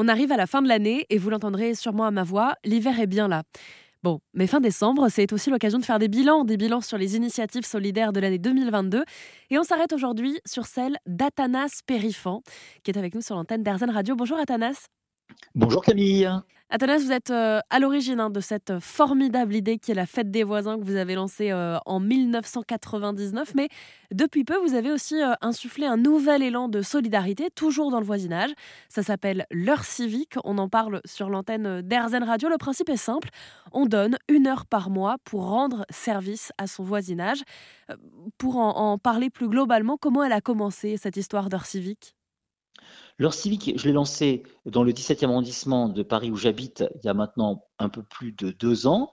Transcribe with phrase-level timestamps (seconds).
[0.00, 3.00] On arrive à la fin de l'année et vous l'entendrez sûrement à ma voix, l'hiver
[3.00, 3.42] est bien là.
[4.04, 7.16] Bon, mais fin décembre, c'est aussi l'occasion de faire des bilans, des bilans sur les
[7.16, 9.02] initiatives solidaires de l'année 2022.
[9.50, 12.42] Et on s'arrête aujourd'hui sur celle d'Athanas Périfan,
[12.84, 14.14] qui est avec nous sur l'antenne d'Airzen Radio.
[14.14, 14.86] Bonjour Athanas.
[15.54, 16.28] Bonjour Camille.
[16.70, 20.30] Athanas, vous êtes euh, à l'origine hein, de cette formidable idée qui est la fête
[20.30, 23.54] des voisins que vous avez lancée euh, en 1999.
[23.54, 23.70] Mais
[24.12, 28.04] depuis peu, vous avez aussi euh, insufflé un nouvel élan de solidarité, toujours dans le
[28.04, 28.50] voisinage.
[28.90, 30.34] Ça s'appelle l'heure civique.
[30.44, 32.50] On en parle sur l'antenne d'Airzen Radio.
[32.50, 33.30] Le principe est simple.
[33.72, 37.44] On donne une heure par mois pour rendre service à son voisinage.
[38.36, 42.17] Pour en parler plus globalement, comment elle a commencé cette histoire d'heure civique?
[43.18, 47.08] L'heure civique, je l'ai lancé dans le 17e arrondissement de Paris où j'habite il y
[47.08, 49.12] a maintenant un peu plus de deux ans.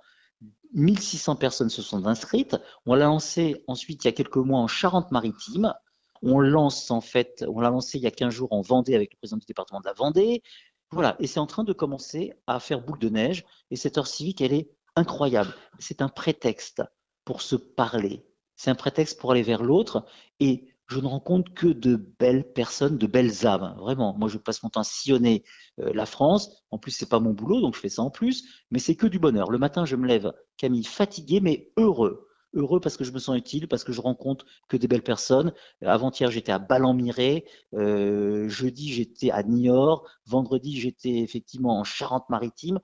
[0.73, 2.57] 1600 personnes se sont inscrites.
[2.85, 5.73] On l'a lancé ensuite il y a quelques mois en Charente-Maritime.
[6.21, 9.13] On lance en fait, on l'a lancé il y a 15 jours en Vendée avec
[9.13, 10.43] le président du département de la Vendée.
[10.91, 13.43] Voilà, et c'est en train de commencer à faire boule de neige.
[13.71, 15.53] Et cette heure civique, elle est incroyable.
[15.79, 16.83] C'est un prétexte
[17.25, 18.23] pour se parler.
[18.55, 20.05] C'est un prétexte pour aller vers l'autre.
[20.39, 23.75] Et je ne rencontre que de belles personnes, de belles âmes.
[23.79, 25.43] Vraiment, moi je passe mon temps à sillonner
[25.79, 26.63] euh, la France.
[26.71, 28.47] En plus, c'est pas mon boulot, donc je fais ça en plus.
[28.71, 29.49] Mais c'est que du bonheur.
[29.49, 32.27] Le matin, je me lève, Camille, fatigué, mais heureux.
[32.53, 35.53] Heureux parce que je me sens utile, parce que je rencontre que des belles personnes.
[35.81, 37.45] Avant-hier, j'étais à Ballan-Miré.
[37.73, 40.07] Euh, jeudi, j'étais à Niort.
[40.25, 42.79] Vendredi, j'étais effectivement en Charente-Maritime.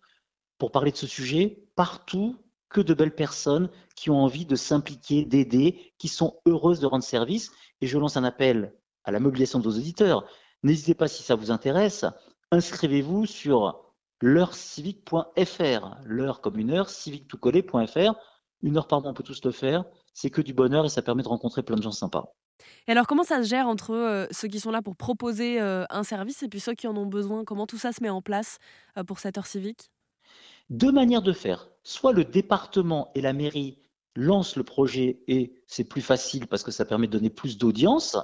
[0.57, 2.35] Pour parler de ce sujet, partout,
[2.73, 7.03] que de belles personnes qui ont envie de s'impliquer, d'aider, qui sont heureuses de rendre
[7.03, 7.51] service.
[7.81, 10.25] Et je lance un appel à la mobilisation de vos auditeurs.
[10.63, 12.05] N'hésitez pas si ça vous intéresse,
[12.51, 17.31] inscrivez-vous sur l'heure-civique.fr, l'heure comme une heure, civique.
[18.63, 19.85] Une heure par mois, on peut tous le faire.
[20.13, 22.33] C'est que du bonheur et ça permet de rencontrer plein de gens sympas.
[22.87, 25.85] Et alors, comment ça se gère entre euh, ceux qui sont là pour proposer euh,
[25.89, 27.43] un service et puis ceux qui en ont besoin?
[27.43, 28.59] Comment tout ça se met en place
[28.97, 29.89] euh, pour cette heure civique?
[30.69, 31.69] Deux manières de faire.
[31.83, 33.79] Soit le département et la mairie
[34.15, 38.17] lancent le projet et c'est plus facile parce que ça permet de donner plus d'audience.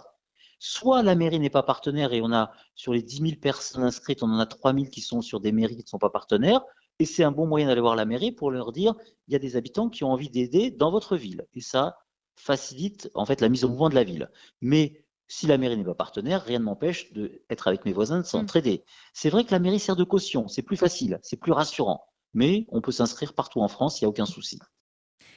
[0.60, 4.24] Soit la mairie n'est pas partenaire et on a sur les 10 000 personnes inscrites,
[4.24, 6.62] on en a 3 000 qui sont sur des mairies qui ne sont pas partenaires.
[7.00, 8.96] Et c'est un bon moyen d'aller voir la mairie pour leur dire
[9.28, 11.46] il y a des habitants qui ont envie d'aider dans votre ville.
[11.54, 11.98] Et ça
[12.36, 14.32] facilite en fait la mise au mouvement de la ville.
[14.62, 18.26] Mais si la mairie n'est pas partenaire, rien ne m'empêche d'être avec mes voisins, de
[18.26, 18.84] s'entraider.
[19.14, 22.66] C'est vrai que la mairie sert de caution, c'est plus facile, c'est plus rassurant mais
[22.70, 24.60] on peut s'inscrire partout en France, il n'y a aucun souci.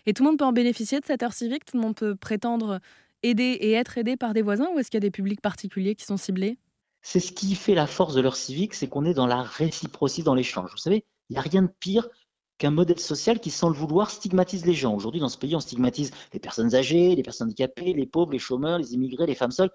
[0.06, 1.64] Et tout le monde peut en bénéficier de cette heure civique?
[1.64, 2.80] Tout le monde peut prétendre
[3.22, 5.94] aider et être aidé par des voisins ou est-ce qu'il y a des publics particuliers
[5.94, 6.58] qui sont ciblés?
[7.02, 10.22] C'est ce qui fait la force de l'heure civique, c'est qu'on est dans la réciprocité,
[10.22, 10.70] dans l'échange.
[10.70, 12.08] Vous savez, il n'y a rien de pire
[12.58, 14.94] qu'un modèle social qui, sans le vouloir, stigmatise les gens.
[14.94, 18.38] Aujourd'hui, dans ce pays, on stigmatise les personnes âgées, les personnes handicapées, les pauvres, les
[18.38, 19.70] chômeurs, les immigrés, les femmes seules.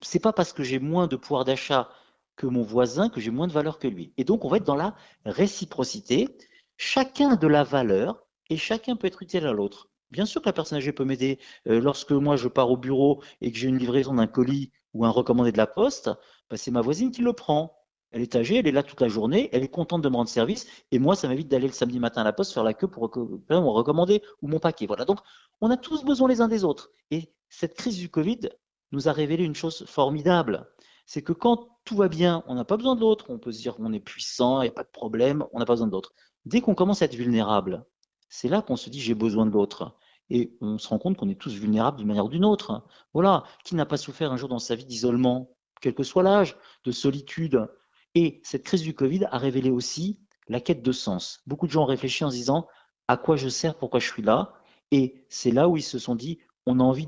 [0.00, 1.88] C'est pas parce que j'ai moins de pouvoir d'achat
[2.36, 4.12] que mon voisin, que j'ai moins de valeur que lui.
[4.16, 6.28] Et donc, on va être dans la réciprocité.
[6.76, 9.88] Chacun a de la valeur et chacun peut être utile à l'autre.
[10.10, 11.38] Bien sûr que la personne âgée peut m'aider.
[11.68, 15.04] Euh, lorsque moi, je pars au bureau et que j'ai une livraison d'un colis ou
[15.04, 16.10] un recommandé de la poste,
[16.50, 17.76] bah, c'est ma voisine qui le prend.
[18.12, 20.28] Elle est âgée, elle est là toute la journée, elle est contente de me rendre
[20.28, 22.86] service, et moi, ça m'évite d'aller le samedi matin à la poste faire la queue
[22.86, 23.10] pour
[23.50, 24.86] mon recommandé ou mon paquet.
[24.86, 25.04] Voilà.
[25.04, 25.18] Donc,
[25.60, 26.92] on a tous besoin les uns des autres.
[27.10, 28.50] Et cette crise du Covid
[28.92, 30.68] nous a révélé une chose formidable
[31.06, 33.60] c'est que quand tout va bien, on n'a pas besoin de l'autre, on peut se
[33.60, 36.00] dire qu'on est puissant, il n'y a pas de problème, on n'a pas besoin de.
[36.46, 37.84] Dès qu'on commence à être vulnérable,
[38.28, 39.96] c'est là qu'on se dit j'ai besoin de l'autre.
[40.30, 42.86] Et on se rend compte qu'on est tous vulnérables d'une manière ou d'une autre.
[43.12, 45.50] Voilà, qui n'a pas souffert un jour dans sa vie d'isolement,
[45.82, 47.68] quel que soit l'âge, de solitude?
[48.14, 51.42] Et cette crise du Covid a révélé aussi la quête de sens.
[51.46, 52.66] Beaucoup de gens ont réfléchi en se disant
[53.06, 54.54] à quoi je sers, pourquoi je suis là?
[54.90, 57.06] Et c'est là où ils se sont dit on a envie,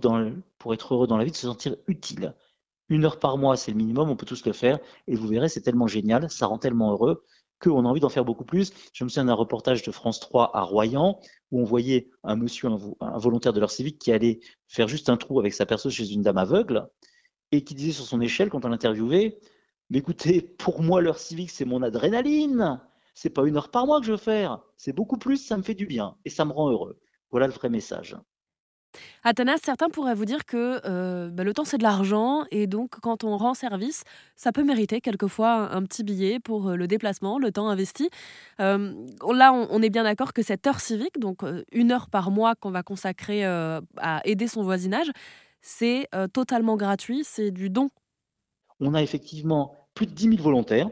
[0.59, 2.35] pour être heureux dans la vie, de se sentir utile.
[2.89, 4.79] Une heure par mois, c'est le minimum, on peut tous le faire.
[5.07, 7.25] Et vous verrez, c'est tellement génial, ça rend tellement heureux
[7.61, 8.73] qu'on a envie d'en faire beaucoup plus.
[8.93, 11.19] Je me souviens d'un reportage de France 3 à Royan
[11.51, 15.17] où on voyait un monsieur, un, volontaire de l'heure civique qui allait faire juste un
[15.17, 16.89] trou avec sa perceuse chez une dame aveugle
[17.53, 19.39] et qui disait sur son échelle quand on l'interviewait
[19.91, 22.81] Mais écoutez, pour moi, l'heure civique, c'est mon adrénaline.
[23.15, 24.61] C'est pas une heure par mois que je veux faire.
[24.77, 27.01] C'est beaucoup plus, ça me fait du bien et ça me rend heureux.
[27.31, 28.17] Voilà le vrai message.
[29.25, 33.01] Athanas, certains pourraient vous dire que euh, bah, le temps c'est de l'argent et donc
[33.01, 34.05] quand on rend service,
[34.37, 38.11] ça peut mériter quelquefois un, petit billet pour euh, le déplacement, le temps investi.
[38.61, 38.95] Euh,
[39.33, 41.41] là, on, est bien d'accord que cette heure civique, donc
[41.73, 45.11] une heure par mois qu'on va consacrer à aider son voisinage,
[45.61, 47.89] c'est totalement gratuit, c'est du don.
[48.81, 50.89] On a effectivement plus de 10 000 volontaires.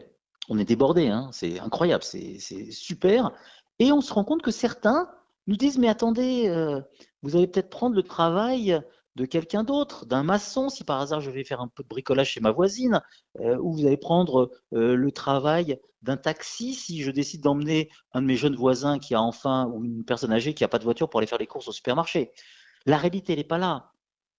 [0.49, 2.39] On est débordé, hein, c'est incroyable, c'est
[2.71, 3.33] super.
[3.79, 5.09] Et on se rend compte que certains
[5.47, 6.81] nous disent mais attendez, euh,
[7.23, 8.81] vous allez peut-être prendre le travail
[9.17, 12.31] de quelqu'un d'autre, d'un maçon, si par hasard je vais faire un peu de bricolage
[12.31, 13.01] chez ma voisine,
[13.41, 18.23] euh, ou vous allez prendre euh, le travail d'un taxi si je décide d'emmener un
[18.23, 20.85] de mes jeunes voisins qui a enfin, ou une personne âgée qui n'a pas de
[20.85, 22.33] voiture pour aller faire les courses au supermarché.
[22.87, 23.93] La réalité, n'est pas là.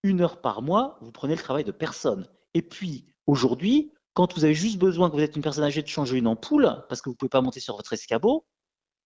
[0.04, 2.28] Une heure par mois, vous prenez le travail de personne.
[2.54, 5.88] Et puis, aujourd'hui, quand vous avez juste besoin, que vous êtes une personne âgée, de
[5.88, 8.46] changer une ampoule, parce que vous ne pouvez pas monter sur votre escabeau,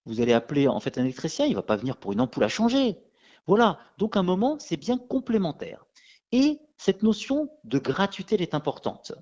[0.10, 2.44] vous allez appeler en fait un électricien, il ne va pas venir pour une ampoule
[2.44, 2.98] à changer.
[3.46, 5.86] Voilà, donc un moment, c'est bien complémentaire.
[6.32, 9.14] Et cette notion de gratuité, est importante.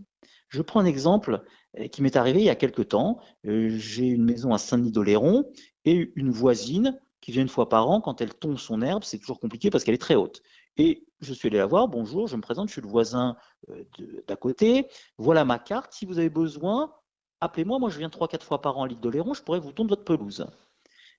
[0.48, 1.44] Je prends un exemple
[1.78, 3.20] euh, qui m'est arrivé il y a quelque temps.
[3.46, 5.52] Euh, j'ai une maison à Saint-Denis-d'Oléron
[5.84, 8.00] et une voisine qui vient une fois par an.
[8.00, 10.42] Quand elle tombe son herbe, c'est toujours compliqué parce qu'elle est très haute.
[10.78, 13.36] Et je suis allé la voir, bonjour, je me présente, je suis le voisin
[13.70, 13.84] euh,
[14.28, 14.88] d'à côté.
[15.18, 15.92] Voilà ma carte.
[15.92, 16.94] Si vous avez besoin,
[17.42, 17.80] appelez-moi.
[17.80, 20.06] Moi, je viens 3-4 fois par an à l'île d'Oléron, je pourrais vous tondre votre
[20.06, 20.46] pelouse.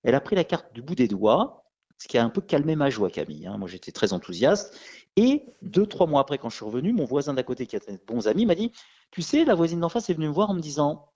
[0.03, 1.65] Elle a pris la carte du bout des doigts,
[1.99, 3.47] ce qui a un peu calmé ma joie, Camille.
[3.47, 3.59] Hein.
[3.59, 4.79] Moi, j'étais très enthousiaste.
[5.17, 7.81] Et deux, trois mois après, quand je suis revenu, mon voisin d'à côté, qui a
[7.81, 8.73] de bons amis, m'a dit
[9.11, 11.11] Tu sais, la voisine d'en face est venue me voir en me disant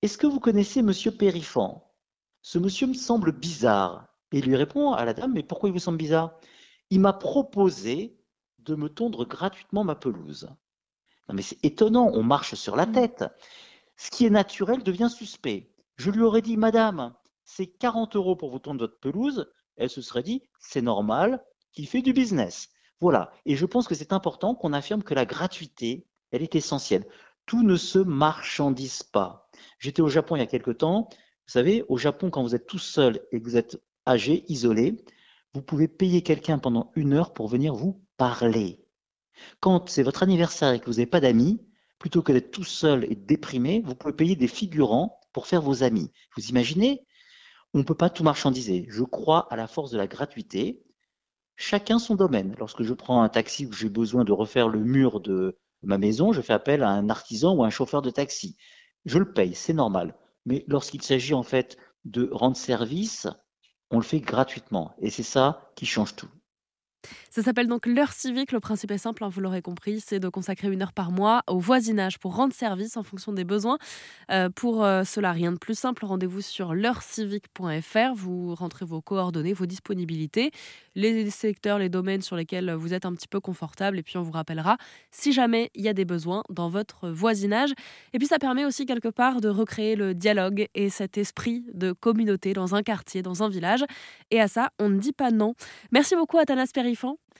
[0.00, 1.92] Est-ce que vous connaissez Monsieur Périfan
[2.40, 4.08] Ce monsieur me semble bizarre.
[4.32, 6.38] Et il lui répond à la dame Mais pourquoi il vous semble bizarre?
[6.88, 8.16] Il m'a proposé
[8.60, 10.48] de me tondre gratuitement ma pelouse.
[11.28, 12.92] Non, mais c'est étonnant, on marche sur la mmh.
[12.92, 13.24] tête.
[13.96, 15.72] Ce qui est naturel devient suspect.
[15.96, 17.14] Je lui aurais dit Madame,
[17.46, 21.86] c'est 40 euros pour vous tondre votre pelouse, elle se serait dit, c'est normal qu'il
[21.86, 22.68] fait du business.
[23.00, 23.30] Voilà.
[23.46, 27.06] Et je pense que c'est important qu'on affirme que la gratuité, elle est essentielle.
[27.46, 29.48] Tout ne se marchandise pas.
[29.78, 31.08] J'étais au Japon il y a quelque temps.
[31.10, 35.04] Vous savez, au Japon, quand vous êtes tout seul et que vous êtes âgé, isolé,
[35.54, 38.84] vous pouvez payer quelqu'un pendant une heure pour venir vous parler.
[39.60, 41.60] Quand c'est votre anniversaire et que vous n'avez pas d'amis,
[41.98, 45.82] plutôt que d'être tout seul et déprimé, vous pouvez payer des figurants pour faire vos
[45.82, 46.10] amis.
[46.36, 47.05] Vous imaginez
[47.74, 48.86] on ne peut pas tout marchandiser.
[48.88, 50.84] Je crois à la force de la gratuité.
[51.56, 52.54] Chacun son domaine.
[52.58, 56.32] Lorsque je prends un taxi où j'ai besoin de refaire le mur de ma maison,
[56.32, 58.56] je fais appel à un artisan ou à un chauffeur de taxi.
[59.04, 60.16] Je le paye, c'est normal.
[60.44, 63.26] Mais lorsqu'il s'agit en fait de rendre service,
[63.90, 64.94] on le fait gratuitement.
[65.00, 66.28] Et c'est ça qui change tout.
[67.30, 68.52] Ça s'appelle donc l'heure civique.
[68.52, 71.42] Le principe est simple, hein, vous l'aurez compris, c'est de consacrer une heure par mois
[71.46, 73.78] au voisinage pour rendre service en fonction des besoins.
[74.30, 78.14] Euh, pour euh, cela, rien de plus simple, rendez-vous sur l'heurecivique.fr.
[78.14, 80.50] Vous rentrez vos coordonnées, vos disponibilités,
[80.94, 84.22] les secteurs, les domaines sur lesquels vous êtes un petit peu confortable et puis on
[84.22, 84.78] vous rappellera
[85.10, 87.72] si jamais il y a des besoins dans votre voisinage.
[88.12, 91.92] Et puis ça permet aussi quelque part de recréer le dialogue et cet esprit de
[91.92, 93.84] communauté dans un quartier, dans un village.
[94.30, 95.54] Et à ça, on ne dit pas non.
[95.92, 96.70] Merci beaucoup Athanas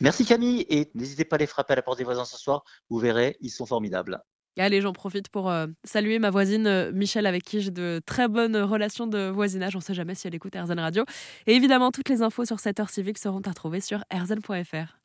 [0.00, 2.64] Merci Camille et n'hésitez pas à les frapper à la porte des voisins ce soir.
[2.90, 4.22] Vous verrez, ils sont formidables.
[4.58, 8.26] Allez, j'en profite pour euh, saluer ma voisine euh, Michel, avec qui j'ai de très
[8.26, 9.76] bonnes relations de voisinage.
[9.76, 11.04] On ne sait jamais si elle écoute RZN Radio.
[11.46, 14.96] Et évidemment, toutes les infos sur cette heure civique seront à trouver sur rzn.fr.